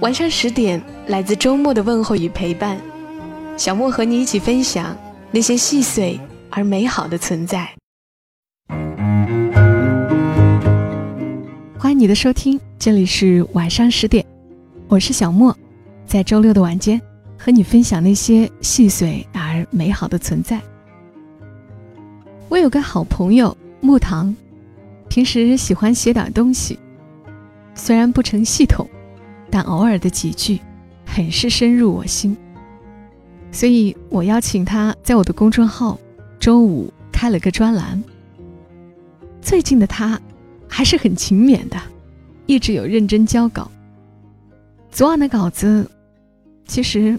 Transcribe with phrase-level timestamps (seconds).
[0.00, 2.80] 晚上十点，来自周末的问候与陪伴，
[3.56, 4.96] 小莫和你一起分享
[5.32, 6.18] 那些细碎
[6.50, 7.68] 而美好的存在。
[11.76, 14.24] 欢迎你的收听，这里是晚上十点，
[14.86, 15.56] 我是小莫，
[16.06, 17.00] 在周六的晚间
[17.36, 20.60] 和你分享那些细碎而美好的存在。
[22.48, 24.32] 我有个好朋友木糖，
[25.08, 26.78] 平时喜欢写点东西，
[27.74, 28.88] 虽然不成系统。
[29.50, 30.60] 但偶尔的几句，
[31.04, 32.36] 很是深入我心。
[33.50, 35.98] 所以我邀请他在我的公众号
[36.38, 38.02] 周五开了个专栏。
[39.40, 40.20] 最近的他
[40.68, 41.80] 还是很勤勉的，
[42.46, 43.70] 一直有认真交稿。
[44.90, 45.90] 昨晚的稿子，
[46.66, 47.18] 其实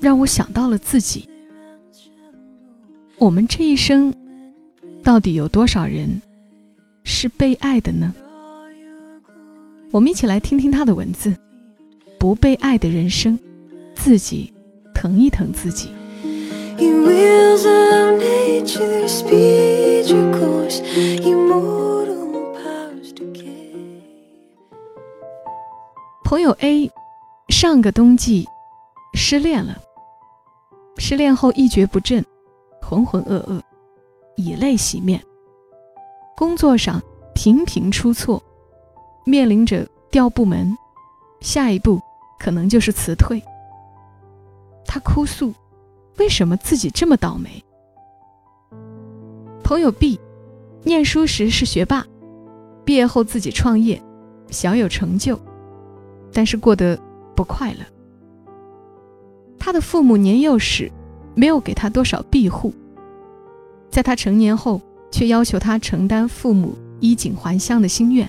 [0.00, 1.28] 让我想到了自己。
[3.18, 4.14] 我们这一生，
[5.02, 6.22] 到底有多少人
[7.04, 8.14] 是被爱的呢？
[9.92, 11.34] 我们一起来听听他的文字。
[12.18, 13.38] 不被爱的人生，
[13.94, 14.52] 自己
[14.94, 15.90] 疼一疼自己。
[26.24, 26.90] 朋友 A
[27.48, 28.46] 上个冬季
[29.14, 29.78] 失恋了，
[30.98, 32.24] 失恋后一蹶不振，
[32.82, 33.60] 浑浑噩噩，
[34.36, 35.20] 以泪洗面。
[36.36, 37.02] 工作上
[37.34, 38.42] 频频出错，
[39.30, 40.76] 面临着调部门，
[41.40, 42.02] 下一步
[42.36, 43.40] 可能就是辞退。
[44.84, 45.54] 他哭诉，
[46.18, 47.64] 为什么自己这么倒霉？
[49.62, 50.18] 朋友 B，
[50.82, 52.04] 念书时是学霸，
[52.84, 54.02] 毕业后自己创业，
[54.48, 55.38] 小有成就，
[56.32, 56.98] 但是过得
[57.36, 57.86] 不快乐。
[59.60, 60.90] 他的父母年幼时
[61.36, 62.74] 没有给他多少庇护，
[63.90, 64.80] 在他成年后
[65.12, 68.28] 却要求他承担父母衣锦还乡的心愿。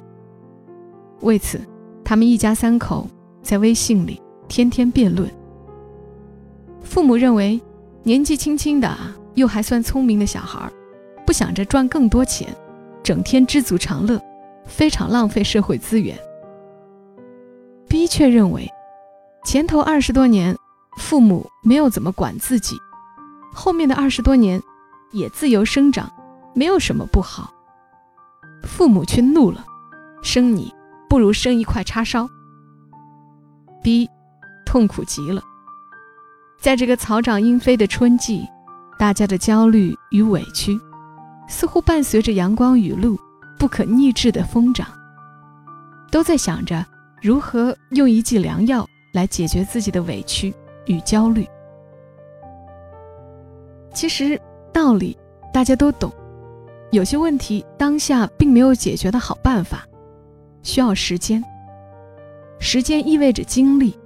[1.22, 1.60] 为此，
[2.04, 3.08] 他们一家三口
[3.42, 5.30] 在微信里天天辩论。
[6.84, 7.62] 父母认为，
[8.04, 8.98] 年纪轻轻的
[9.36, 10.70] 又还算聪明的小孩，
[11.26, 12.48] 不想着赚更多钱，
[13.04, 14.20] 整天知足常乐，
[14.66, 16.18] 非常浪费社会资源。
[17.88, 18.70] B 却认为，
[19.46, 20.58] 前头二十多年，
[20.98, 22.76] 父母没有怎么管自己，
[23.54, 24.62] 后面的二十多年，
[25.12, 26.12] 也自由生长，
[26.54, 27.54] 没有什么不好。
[28.64, 29.66] 父母却怒了，
[30.22, 30.74] 生你
[31.12, 32.26] 不如生一块叉烧。
[33.84, 34.10] B
[34.66, 35.42] 痛苦极了。
[36.58, 38.48] 在这个草长莺飞的春季，
[38.98, 40.80] 大家的焦虑与委屈，
[41.50, 43.20] 似乎伴随着阳光雨露，
[43.60, 44.88] 不可逆制的疯长。
[46.10, 46.86] 都在想着
[47.22, 50.56] 如何用一剂良药来解决自己的委屈
[50.86, 51.46] 与焦虑。
[53.94, 54.40] 其实
[54.72, 55.18] 道理
[55.52, 56.10] 大家都懂，
[56.92, 59.86] 有些问题当下并没有解决的好办法，
[60.64, 61.44] 需要时间。
[62.60, 63.98] 时间意味着精力，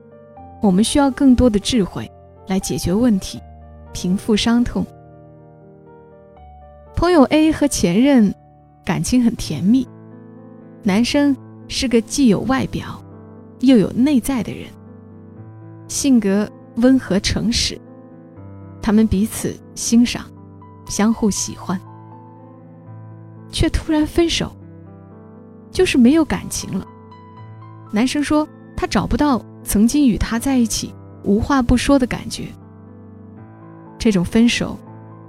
[0.62, 2.10] 我们需要更多的智慧。
[2.48, 3.42] 来解决问题，
[3.92, 4.86] 平复伤痛。
[6.96, 8.32] 朋友 A 和前任
[8.86, 9.88] 感情很甜蜜，
[10.84, 11.36] 男生
[11.68, 13.04] 是个既有外表
[13.62, 14.70] 又有内在的人，
[15.88, 17.82] 性格温和诚实，
[18.80, 20.24] 他们彼此欣赏，
[20.88, 21.82] 相互喜欢，
[23.52, 24.55] 却突然分手，
[25.76, 26.88] 就是没有感情了。
[27.92, 28.48] 男生说
[28.78, 30.94] 他找不到曾经与他在一起。
[31.26, 32.50] 无话不说的感觉，
[33.98, 34.78] 这种分手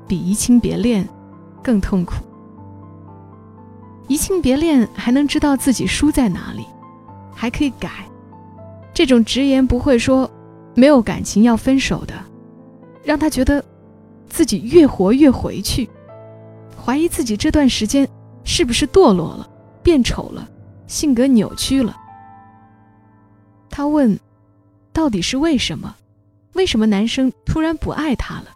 [0.06, 1.08] 比移情别恋
[1.62, 2.16] 更痛苦。
[4.06, 6.66] 移情别恋还能知道自己输在哪里，
[7.34, 7.88] 还可以改。
[8.92, 10.30] 这种直言不讳说
[10.74, 12.12] 没有感情要分手的，
[13.02, 13.64] 让他觉得
[14.28, 15.88] 自己越活越回去，
[16.78, 18.06] 怀疑自己这段时间
[18.44, 19.48] 是不是堕落了、
[19.86, 20.48] 变丑了、
[20.88, 21.96] 性格扭曲了。
[23.70, 24.18] 他问。
[24.92, 25.94] 到底是为什么？
[26.54, 28.46] 为什么男生突然不爱她了？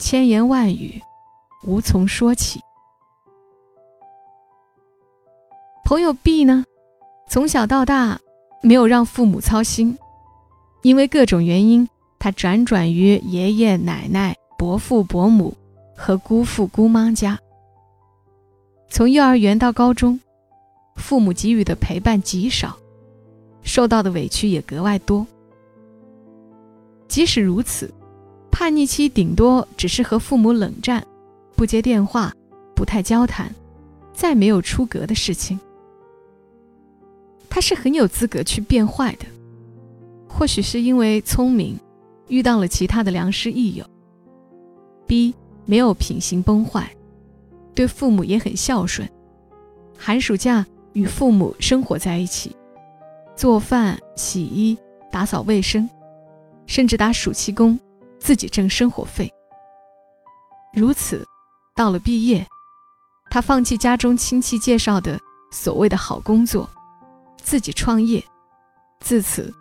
[0.00, 1.00] 千言万语
[1.62, 2.60] 无从说起。
[5.84, 6.64] 朋友 B 呢，
[7.30, 8.18] 从小到大
[8.60, 9.96] 没有让父母操心，
[10.82, 11.88] 因为各种原因，
[12.18, 15.56] 他辗转于爷爷奶奶、伯父伯母
[15.96, 17.38] 和姑父姑妈家。
[18.88, 20.18] 从幼儿园到高中，
[20.96, 22.76] 父母给予的陪伴极少。
[23.62, 25.26] 受到的委屈也格外多。
[27.06, 27.92] 即使如此，
[28.50, 31.06] 叛逆期顶多只是和父母冷战，
[31.54, 32.32] 不接电话，
[32.74, 33.54] 不太交谈，
[34.14, 35.58] 再没有出格的事情。
[37.50, 39.26] 他是很有资格去变坏的，
[40.28, 41.78] 或许是因为聪明，
[42.28, 43.84] 遇到了其他的良师益友。
[45.06, 45.34] B
[45.66, 46.90] 没有品行崩坏，
[47.78, 49.08] 对父母也很孝顺，
[49.96, 52.56] 寒暑假与父母生活在一起，
[53.36, 54.76] 做饭、洗衣、
[55.12, 55.88] 打扫卫生，
[56.66, 57.78] 甚至打暑期工，
[58.18, 59.32] 自己挣生活费。
[60.74, 61.24] 如此，
[61.76, 62.44] 到了毕业，
[63.30, 65.16] 他放弃家中亲戚介绍的
[65.52, 66.68] 所谓的好工作。
[67.36, 68.20] 自己创业，
[68.98, 69.54] 自此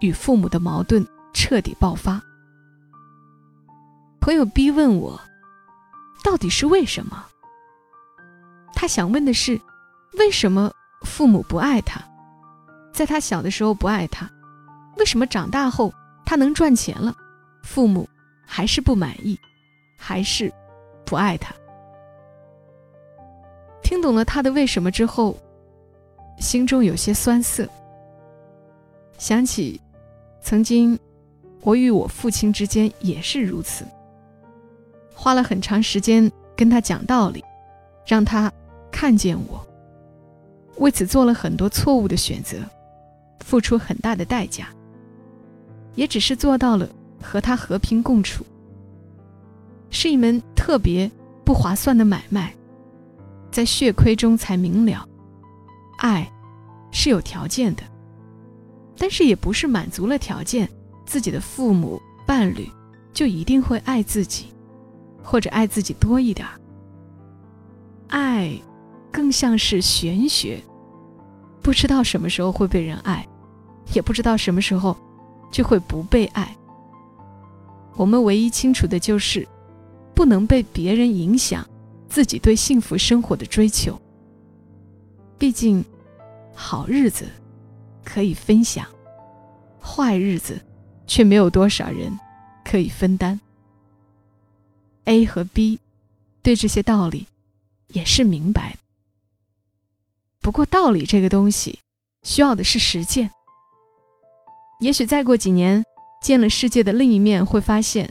[0.00, 2.20] 与父母的矛盾彻底爆发。
[4.20, 5.20] 朋友逼问我，
[6.24, 7.26] 到底是为什么？
[8.80, 9.60] 他想问的是，
[10.14, 10.72] 为什么
[11.02, 12.00] 父母不爱他？
[12.94, 14.26] 在他小的时候不爱他，
[14.96, 15.92] 为什么长大后
[16.24, 17.14] 他能赚钱了，
[17.62, 18.08] 父母
[18.46, 19.38] 还是不满意，
[19.98, 20.50] 还是
[21.04, 21.54] 不爱他？
[23.82, 25.36] 听懂了他的为什么之后。
[26.38, 27.68] 心中有些酸涩，
[29.18, 29.78] 想起
[30.40, 30.98] 曾经
[31.60, 33.84] 我与我父亲之间也是如此，
[35.14, 37.44] 花了很长时间跟他讲道理，
[38.06, 38.50] 让他
[38.90, 39.66] 看见我，
[40.78, 42.58] 为此做了很多错误的选择，
[43.40, 44.68] 付出很大的代价，
[45.94, 46.88] 也只是做到了
[47.22, 48.44] 和他和平共处，
[49.90, 51.10] 是一门特别
[51.44, 52.54] 不划算的买卖，
[53.50, 55.06] 在血亏中才明了。
[55.98, 56.30] 爱
[56.90, 57.82] 是有条件的，
[58.96, 60.68] 但是也不是满足了条件，
[61.04, 62.68] 自己的父母、伴侣
[63.12, 64.46] 就一定会爱自己，
[65.22, 66.54] 或者爱自己多一点儿。
[68.08, 68.58] 爱
[69.12, 70.62] 更像是玄学，
[71.62, 73.26] 不知道什么时候会被人爱，
[73.92, 74.96] 也不知道什么时候
[75.50, 76.56] 就会不被爱。
[77.96, 79.46] 我们唯一清楚的就是，
[80.14, 81.68] 不能被别人影响
[82.08, 84.00] 自己对幸福生活的追求。
[85.38, 85.84] 毕竟，
[86.54, 87.28] 好日子
[88.04, 88.86] 可以分享，
[89.82, 90.60] 坏日子
[91.06, 92.18] 却没有多少人
[92.64, 93.40] 可以分担。
[95.04, 95.80] A 和 B
[96.42, 97.26] 对这些道理
[97.88, 98.79] 也是明白的。
[100.50, 101.78] 不过，道理这个东西
[102.24, 103.30] 需要的是实践。
[104.80, 105.84] 也许再过几年，
[106.20, 108.10] 见了世界的另一面，会发现，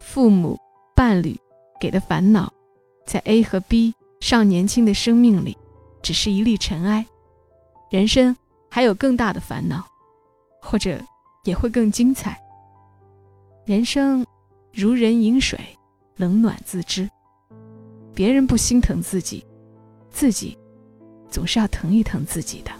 [0.00, 0.58] 父母、
[0.96, 1.38] 伴侣
[1.80, 2.52] 给的烦恼，
[3.06, 5.56] 在 A 和 B 尚年轻的生命里。
[6.02, 7.06] 只是一粒尘埃，
[7.90, 8.36] 人生
[8.68, 9.86] 还有更大的烦恼，
[10.60, 11.00] 或者
[11.44, 12.40] 也会更精彩。
[13.66, 14.26] 人生
[14.72, 15.60] 如人饮水，
[16.16, 17.08] 冷暖自知。
[18.14, 19.46] 别人不心疼自己，
[20.10, 20.58] 自己
[21.30, 22.70] 总是要疼一疼自己的。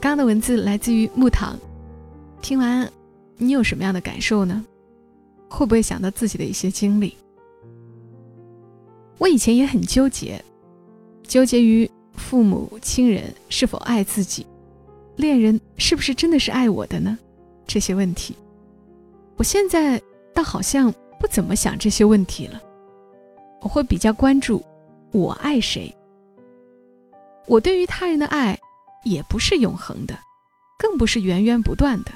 [0.00, 1.58] 刚刚的文字来自于木糖，
[2.40, 2.90] 听完
[3.36, 4.64] 你有什么样的感受呢？
[5.48, 7.14] 会不会想到自己的一些经历？
[9.18, 10.42] 我以前也很纠结，
[11.22, 14.46] 纠结于父母亲人是否爱自己，
[15.16, 17.18] 恋人是不是真的是爱我的呢？
[17.66, 18.34] 这些问题，
[19.36, 20.00] 我现在
[20.34, 22.60] 倒好像不怎么想这些问题了。
[23.60, 24.64] 我会比较关注
[25.12, 25.94] 我爱谁。
[27.46, 28.58] 我对于他人的爱，
[29.04, 30.18] 也不是永恒的，
[30.78, 32.12] 更不是源源不断的，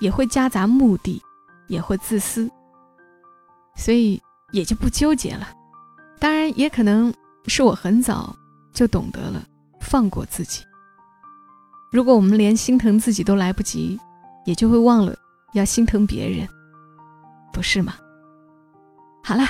[0.00, 1.22] 也会夹杂目的，
[1.68, 2.50] 也会自私，
[3.76, 4.20] 所以
[4.52, 5.48] 也就不纠结了。
[6.18, 7.12] 当然，也可能
[7.46, 8.34] 是我很早
[8.72, 9.42] 就懂得了
[9.80, 10.62] 放过自己。
[11.90, 13.98] 如果我们连心疼自己都来不及，
[14.44, 15.16] 也就会忘了
[15.54, 16.46] 要心疼别人，
[17.52, 17.94] 不是吗？
[19.22, 19.44] 好了，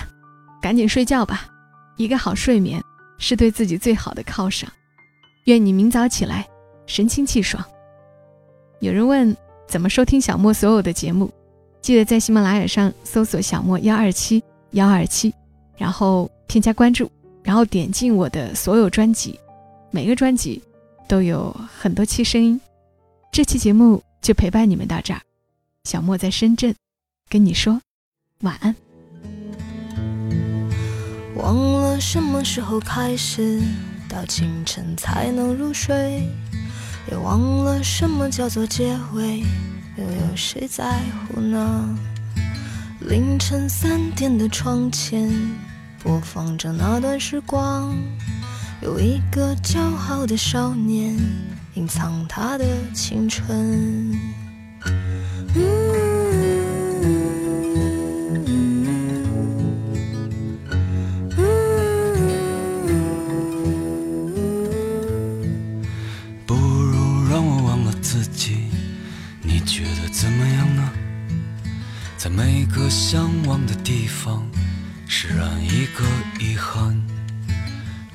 [0.67, 1.47] 赶紧睡觉吧。
[1.97, 2.83] 一个好睡眠
[3.19, 4.69] 是对自己最好的犒赏。
[5.45, 6.45] 愿你明早起来
[6.87, 7.65] 神清气爽。
[8.81, 9.37] 有人问
[9.69, 11.33] 怎么收听小莫所有的节目，
[11.81, 14.43] 记得在喜马拉雅上搜索“小莫幺二七
[14.73, 15.33] 幺二七”，
[15.79, 16.29] 然后。
[16.49, 17.11] 添加关注，
[17.43, 19.39] 然后点进我的所有专辑，
[19.91, 20.63] 每个专辑
[21.09, 22.59] 都有很多期声音。
[23.33, 25.21] 这期节目就陪伴你们到这儿，
[25.83, 26.73] 小莫在深圳，
[27.29, 27.81] 跟你说
[28.43, 28.86] 晚安。
[31.37, 33.61] 忘了什么时候开始，
[34.09, 36.29] 到清晨才能入睡，
[37.11, 39.41] 也忘了什么叫做结尾，
[39.97, 41.99] 又有谁在乎呢？
[43.01, 45.31] 凌晨三点的窗前。
[46.03, 47.93] 播放着那段时光，
[48.81, 51.17] 有一个骄傲的少年，
[51.75, 52.65] 隐藏他的
[52.95, 54.36] 青春。
[68.17, 68.57] 自己，
[69.43, 70.91] 你觉得怎么样呢？
[72.17, 74.43] 在每个向往的地方，
[75.07, 76.03] 释然一个
[76.41, 76.99] 遗憾。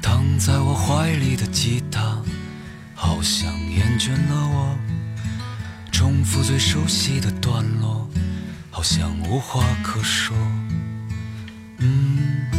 [0.02, 2.20] 躺在我怀里的吉他，
[2.96, 4.76] 好像厌倦了我，
[5.92, 8.10] 重复最熟悉的段落，
[8.72, 10.36] 好像无话可说。
[11.78, 12.50] 嗯，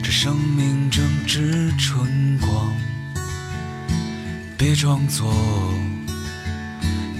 [0.00, 2.72] 这生命正值春光，
[4.56, 5.34] 别装作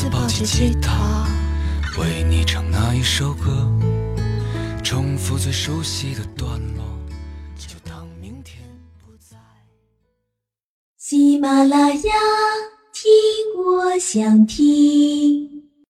[0.00, 1.26] 次抱起吉他，
[1.98, 3.68] 为你唱那一首歌，
[4.84, 6.84] 重复最熟悉的段落。
[7.56, 8.62] 就当明天
[9.04, 9.36] 不在。
[10.96, 12.12] 喜马拉雅，
[12.92, 13.10] 听
[13.56, 15.57] 我想听。